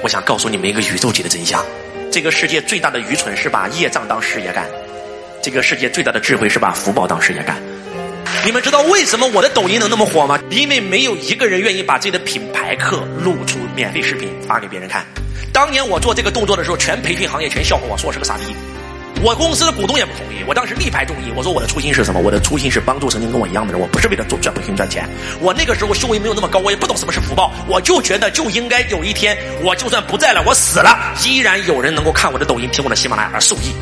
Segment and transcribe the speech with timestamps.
[0.00, 1.64] 我想告诉你们一个宇宙级的真相：
[2.10, 4.66] 这个世界最大的愚蠢是把业障当事业干，
[5.42, 7.62] 这个世界最大的智慧是把福报当事业干。
[8.44, 10.40] 你们知道为什么我的抖音能那么火吗？
[10.50, 15.06] 因为没有一个人愿意把自己的品牌课录出免费视频发给别人看。
[15.52, 18.56] 当年我做这个动作的时候，全培训行业全笑话我说我是个傻逼。
[19.22, 21.32] 我公司的股东也不同意，我当时力排众议。
[21.36, 22.18] 我说我的初心是什么？
[22.18, 25.08] 我的初心是帮助曾经跟我一样的人，我不是为了做赚培训赚钱。
[25.40, 33.72] 我那个时候修为没有那么高，我也不懂什么是福报，我就觉得就应该有一天，我就算不在了，我死了，依然有人能够看我的抖音、听我的喜马拉雅而受益。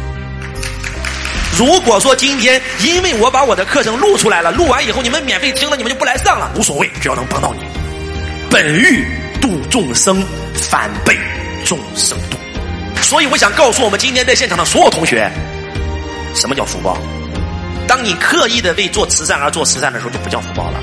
[1.56, 7.60] 如果说今天因为我把我的课程录出来了，录完以后你们免费听了，你们就不来上了，无所谓，只要能帮到你。
[8.50, 9.06] 本欲
[9.40, 10.22] 度众生，
[10.52, 11.16] 反被
[11.64, 12.39] 众生度。
[13.10, 15.28] 所以我想告诉我们今天在现场的所有同学，
[16.32, 16.96] 什么叫福报？
[17.88, 20.80] 当你刻意的为做慈善而做慈善的时候，就不叫福报了。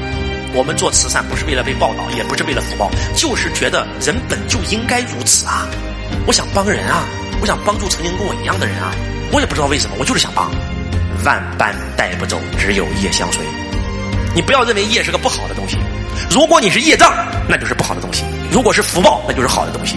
[0.53, 5.69] 我们做慈善不是为了被报道，也不是为了福报，就是觉得人本就应该如此啊！
[6.25, 7.05] 我想帮人啊，
[7.39, 8.91] 我想帮助曾经跟我一样的人啊，
[9.31, 10.51] 我也不知道为什么，我就是想帮。
[11.23, 13.41] 万般带不走，只有业相随。
[14.35, 15.77] 你不要认为业是个不好的东西，
[16.29, 17.09] 如果你是业障，
[17.47, 19.95] 那就是不好的东西；如果是福报，那就是好的东西。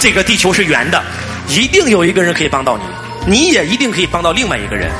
[0.00, 1.02] 这个地球是圆的。
[1.48, 2.84] 一定有一个人可以帮到你，
[3.30, 4.90] 你也一定可以帮到另外一个人。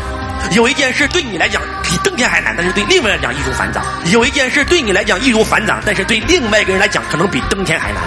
[0.52, 8.02] 有一件事对你来讲比登天还难，但是对另外来讲易如反掌；有一件事对你来讲易如反掌，但是对另外一个人来讲可能比登天还难。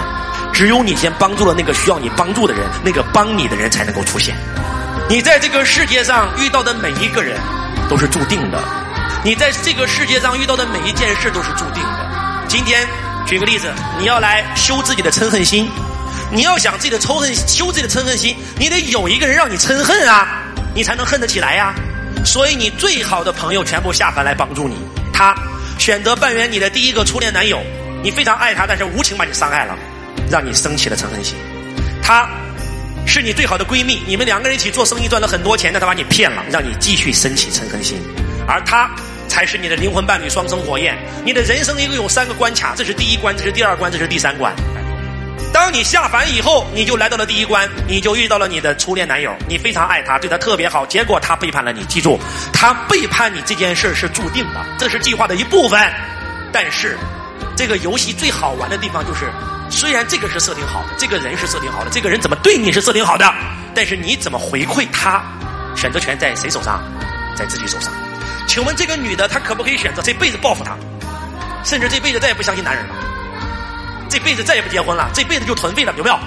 [0.52, 4.34] 只有你先帮助了那个需要你帮助的人，那个帮你的人才能够出现。
[5.08, 7.36] 你在这个世界上遇到的每一个人
[7.88, 8.58] 都是注定的，
[9.22, 12.44] 你在这个世界上遇到的每一件事都是注定的。
[12.48, 12.86] 今天
[13.26, 15.70] 举个例子，你要来修自己的嗔恨心。
[16.32, 20.42] 你要想自己的仇恨修自己的嗔恨心，你得有一个人让你嗔恨啊，
[20.74, 21.74] 你才能恨得起来呀。
[22.24, 24.76] 所以你最好的朋友全部下凡来帮助你。
[25.12, 25.34] 他
[25.78, 27.60] 选择扮演你的第一个初恋男友，
[28.02, 29.76] 你非常爱他，但是无情把你伤害了，
[30.30, 31.34] 让你升起了嗔恨心。
[32.02, 32.28] 他
[33.06, 37.98] 是你最好的闺蜜，你们两个人一起做生意赚了很多钱，但他把你骗了，让你继续升起嗔恨心。
[38.46, 38.88] 而他
[39.28, 40.96] 才是你的灵魂伴侣，双生火焰。
[41.24, 44.54] 你的人生一共有三个关卡，这是第一关，这是第二关，这是第三关。
[45.60, 51.84] 当你下凡以后，你就来到了第一关，你就遇到了你的初恋男友，你非常爱他，对他特别好，结果他背叛了你。
[51.84, 52.18] 记住，
[52.50, 55.78] 他背叛你这件事是注定的，这是计划的一部分。
[56.50, 56.96] 但是，
[57.54, 59.30] 这个游戏最好玩的地方就是，
[59.68, 63.30] 虽然这个是设定好的，这个人是设定好的，这个人怎么对你是设定好的，
[63.74, 65.22] 但是你怎么回馈他，
[65.76, 66.82] 选择权在谁手上，
[67.36, 67.92] 在自己手上。
[68.48, 70.74] 请问这个女的她可不可以选择这辈子报复他，
[71.62, 72.94] 甚至这辈子再也不相信男人了？
[74.10, 76.18] 这辈子再也不结婚了，这辈子就囤废了，有没有？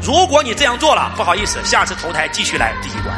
[0.00, 3.14] 如果你这样做了，不好意思，下次投胎继续来第一关。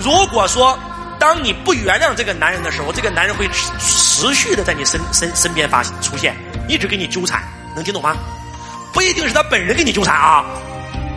[0.00, 0.76] 如果说
[1.20, 3.48] 当你不原谅这个男人的时候，这个男人会
[3.78, 6.34] 持续的在你身身身边发出现，
[6.68, 7.40] 一直给你纠缠，
[7.76, 8.16] 能听懂吗？
[8.92, 10.44] 不一定是他本人给你纠缠啊。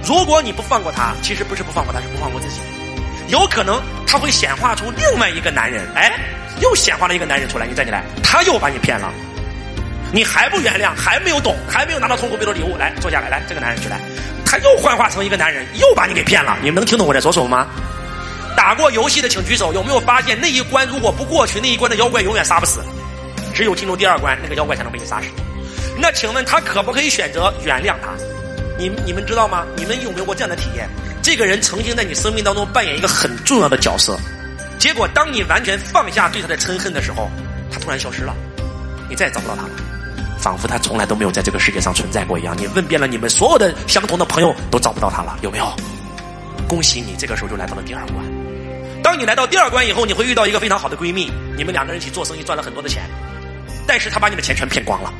[0.03, 2.59] 如果你不放过他，其实不是不放过他，是不放过自己。
[3.27, 6.11] 有可能他会显化出另外一个男人，哎，
[6.61, 9.11] 又显化了一个男人出来，你站起来，他又把你骗了。
[10.11, 13.99] 你还不原谅，还没有懂，还没有拿到痛苦背后的礼物，来坐下来，来这个男人起来，
[14.45, 16.57] 他又幻化成一个男人，又把你给骗了。
[16.61, 17.67] 你们能听懂我在说什么吗？
[18.55, 22.79] 打过游戏的请举手，有没有发现那一关如果不过去，那一关的妖怪永远杀不死，
[23.53, 25.27] 只有进入第二关，那个妖怪才能被你杀死。
[25.97, 28.11] 那请问他可不可以选择原谅他？
[28.77, 29.65] 你你们知道吗？
[29.75, 30.89] 你们有没有过这样的体验？
[31.21, 34.17] 这个人曾经在你生命当中扮演一个很重要的角色，
[34.77, 37.29] 结果当你完全放下对他的嗔恨的时候，
[37.71, 38.33] 他突然消失了，
[39.09, 39.69] 你再也找不到他了。
[40.45, 42.55] 仿佛他从来都没有在这个世界上存在过一样。
[42.55, 45.65] 你问遍了你们所有的相同的朋友，都找不到他了，有没有？
[46.67, 48.23] 恭喜你，这个时候就来到了第二关。
[49.01, 53.09] 当你来到第二关以后，你会遇到一个非常好的闺蜜，你们两个人一起做生意赚了很多的钱，
[53.87, 55.11] 但是她把你的钱全骗光了。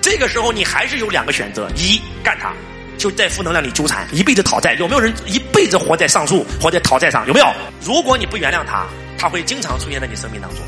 [0.00, 2.52] 这个时候你还是有两个选择：一干他，
[2.96, 4.74] 就在负能量里纠缠，一辈子讨债。
[4.74, 7.26] 有没有人一辈子活在上述，活在讨债上？
[7.26, 7.46] 有没有？
[7.84, 8.86] 如果你不原谅他，
[9.18, 10.60] 他会经常出现在你生命当中，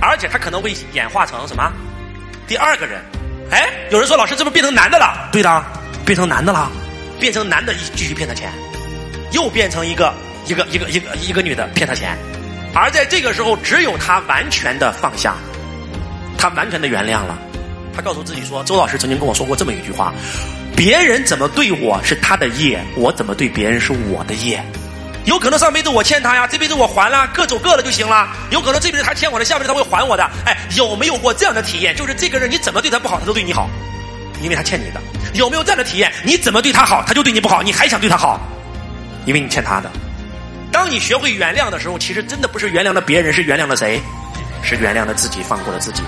[0.00, 1.72] 而且他可能会演化成什么？
[2.50, 3.00] 第二个人，
[3.52, 5.28] 哎，有人说老师，这不变成男的了？
[5.30, 5.64] 对的，
[6.04, 6.68] 变成男的了，
[7.20, 8.50] 变成男的继续骗他钱，
[9.30, 10.12] 又变成一个
[10.48, 12.18] 一个一个一个一个女的骗他钱，
[12.74, 15.36] 而在这个时候，只有他完全的放下，
[16.36, 17.38] 他完全的原谅了，
[17.94, 20.12] 他告诉自己说：“周老师曾经跟我说过这么一句话，
[20.76, 24.60] 别人怎么对我是他的业，我怎么对别人是我的业。”
[25.24, 28.28] 有可能上辈子我欠他呀，这辈子我还了，各走各的就行了。
[28.50, 30.24] 有可能这辈子他欠我的，下辈子他会还我的。
[30.46, 31.94] 哎，有没有过这样的体验？
[31.94, 33.68] 就是这个人你怎么对他不好，他都对你好，
[34.42, 35.00] 因为他欠你的。
[35.34, 36.10] 有没有这样的体验？
[36.24, 38.40] 你怎么对他好，他就对你不好，你还想对他好，
[39.26, 39.90] 因为你欠他的。
[40.72, 44.00] 当你学会原谅的时候，其实真的不是原谅了别人，是原谅了谁？
[44.62, 46.02] 是原谅了自己，放过了自己。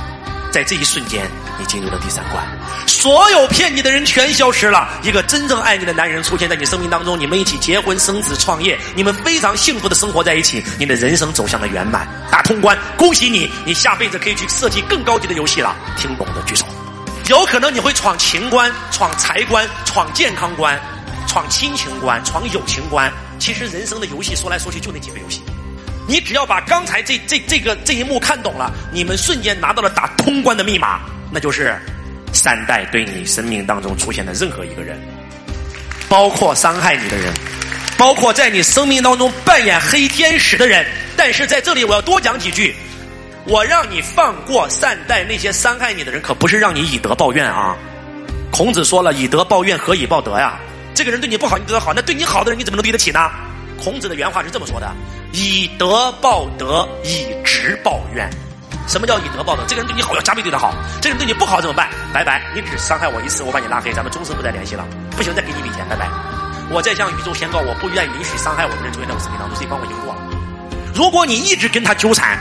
[0.50, 1.22] 在这一瞬间，
[1.62, 2.44] 你进入了第三关，
[2.88, 15.76] 所有骗你的人全消失了，一个真正爱你的男人出现在你生命当中，你们一起结婚生子创业，你们非常幸福的生活在一起，你的人生走向了圆满，打通关，恭喜你，你下辈子可以去设计更高级的游戏了。
[15.96, 16.66] 听懂的举手。
[17.28, 20.76] 有可能你会闯情关、闯财关、闯健康关、
[21.28, 23.10] 闯亲情关、闯友情关。
[23.38, 25.42] 其实人生的游戏说来说去就那几个游戏。
[26.08, 30.98] 你只要把刚才这这这个这一幕看懂了，你们瞬间拿到了打通关的密码，
[31.32, 31.74] 那就是
[32.32, 35.00] 善待对你生命当中出现的任何一个人，
[36.08, 37.32] 包括伤害你的人，
[37.96, 40.84] 包括在你生命当中扮演黑天使的人。
[41.16, 42.74] 但是在这里我要多讲几句，
[43.46, 47.76] 我让你放过善待那些伤害你的人，可不是让你以德报怨啊。
[48.50, 50.58] 孔子说了，以德报怨，何以报德呀？
[50.94, 53.30] 这个人对你不好，你对他好，那对你好的人你怎么能对得起呢？
[53.82, 54.92] 孔子的原话是这么说的。
[55.32, 58.28] 以德报德，以直报怨。
[58.86, 59.62] 什么叫以德报德？
[59.66, 61.88] 这个人对你好，要加倍对他好；这个人对你不好怎么办？
[62.12, 64.84] 拜拜，你只伤害我一次，我把你拉黑，咱们终身不再联系了。
[65.12, 66.08] 不行，再给你一笔钱，拜拜。
[66.70, 70.20] 我再向宇宙宣告，我不愿允许伤害我的人出现在我生命当中，所以帮我赢过了。
[70.94, 72.38] 如果你一直跟他纠缠，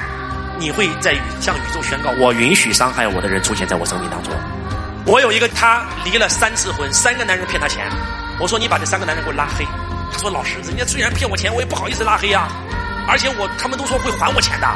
[0.58, 4.34] 你会在向宇宙宣告，我允许伤害我的人出现在我生命当中。
[5.06, 7.90] 我有一个，他离了三次婚，三个男人骗他钱。
[8.40, 9.66] 我说你把这三个男人给我拉黑。
[10.12, 12.48] 他说老师，人家虽然骗我钱，我也不好意思拉黑呀。
[13.08, 14.68] 而且我他们都说会还我钱的，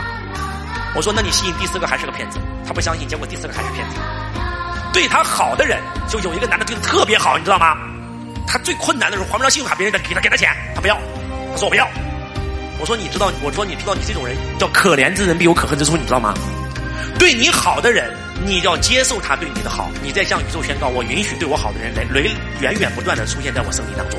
[0.96, 3.98] 我说那你吸引第四个还是个骗子，他不相信，结果第四个还是骗子。
[4.94, 5.78] 对他好的人，
[6.08, 7.76] 就有一个男的对他特别好，你知道吗？
[8.48, 10.96] 他最困难的时候还不上信用卡，别人给他给他钱，他不要，
[11.52, 11.86] 他说我不要。
[12.80, 16.34] 我说你知道，我说你知道你这种人叫可怜之人必有可恨之处，你知道吗？
[17.20, 18.16] 对你好的人，
[18.46, 22.22] 你要接受他对你的好，你再向宇宙宣告，我允许对我好的人来来
[22.62, 24.18] 源源不断的出现在我生命当中，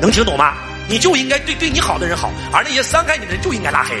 [0.00, 0.54] 能听懂吗？
[0.88, 3.96] 你就应该对对你好的人好，而那些伤害你的人就应该拉黑。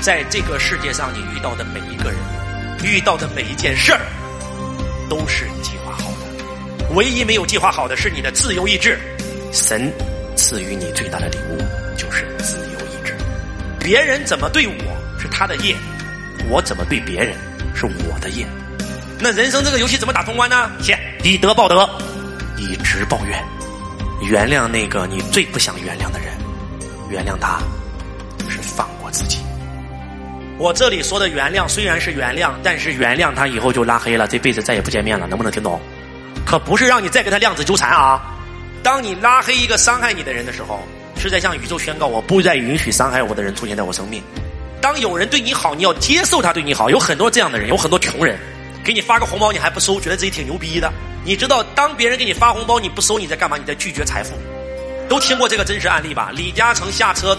[0.00, 2.18] 在这个世界上，你遇到的每一个人，
[2.84, 4.00] 遇到的每一件事儿，
[5.10, 6.94] 都是计划好的。
[6.94, 8.98] 唯一没有计划好的是你的自由意志。
[9.52, 9.92] 神
[10.36, 11.58] 赐予你最大的礼物
[11.96, 13.16] 就是自由意志。
[13.80, 15.74] 别人怎么对我是他的业，
[16.48, 17.34] 我怎么对别人
[17.74, 18.46] 是我的业。
[19.18, 20.70] 那人生这个游戏怎么打通关呢？
[20.80, 21.88] 先以德报德，
[22.56, 23.42] 以直报怨。
[24.30, 26.28] 原谅那个你最不想原谅的人，
[27.10, 27.58] 原谅他，
[28.48, 29.38] 是放过自己。
[30.58, 35.80] 我这里说的原谅虽然是原谅，但是原谅他以后就拉黑了，这辈子再也不见面了，能不能听懂？
[36.44, 38.20] 可不是让你再跟他量子纠缠啊！
[38.82, 40.80] 当你拉黑一个伤害你的人的时候，
[41.16, 44.20] 是在向宇宙宣告：我不再允许伤害我的人出现在我生命。
[44.80, 46.90] 当有人对你好，你要接受他对你好。
[46.90, 48.36] 有很多这样的人，有很多穷人，
[48.82, 50.92] 给你发个红包你还不收，觉得自己挺牛逼的。
[51.24, 53.56] 你知道，当别人给你发红包，你不收，你在干嘛？
[53.56, 54.32] 你在拒绝财富。
[55.08, 56.30] 都听过这个真实案例吧？
[56.34, 57.36] 李嘉诚下车，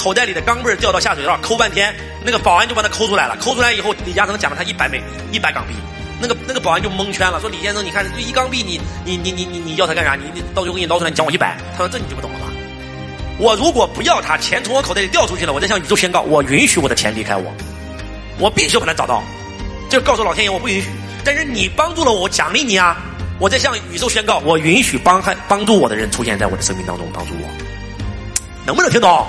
[0.00, 1.94] 口袋里的钢镚掉到下水道，抠半天，
[2.24, 3.36] 那个保安就把他抠出来了。
[3.36, 4.98] 抠出来以后，李嘉诚奖了他一百美
[5.30, 5.74] 一百港币。
[6.18, 10.14] 那个那个保安就蒙圈了，说李先生，你看这一钢币，你你你你你你要他干啥？
[10.14, 11.54] 你你到最后给你捞出来，你奖我一百。
[11.76, 12.46] 他说这你就不懂了吧？
[13.38, 17.52] 我如果不要他，钱从我口袋里掉出去了，我再向宇宙宣告，我允许我的钱离开我，
[18.38, 19.22] 我必须把它找到，
[19.90, 20.88] 就告诉老天爷我不允许。
[21.22, 22.96] 但是你帮助了我，我奖励你啊。
[23.38, 27.48] 我在向宇宙宣告，我允许帮害帮助我的人出现在我的生命当中，帮助我，
[28.66, 29.26] 能不能听懂？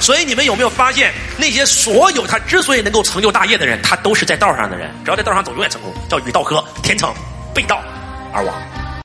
[0.00, 5.92] 所以你们有没有发现，那些所有他之所以能够成就大业的人，他都是在道上的人，只要在道上走，永远成功。
[6.08, 7.12] 叫与道合，天成，
[7.54, 7.82] 被道
[8.32, 8.54] 而亡。